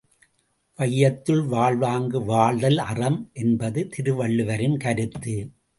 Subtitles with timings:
[0.79, 5.35] வையத்துள் வாழ்வாங்கு வாழ்தல் அறம் என்பது திருவள்ளுவரின் கருத்து.